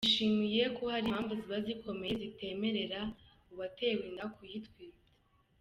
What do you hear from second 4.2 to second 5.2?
kuyitwita